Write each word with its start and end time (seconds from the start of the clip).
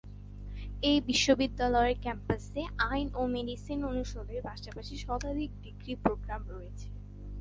এই 0.89 0.97
বিশ্ববিদ্যালয়ের 1.01 1.97
ক্যাম্পাসে 2.01 2.61
আইন 2.89 3.07
ও 3.15 3.21
মেডিসিন 3.27 3.79
অনুষদের 3.83 4.39
পাশাপাশি 4.43 4.95
শতাধিক 4.97 5.51
ডিগ্রি 5.63 5.93
প্রোগ্রাম 6.03 6.41
রয়েছে। 6.49 6.87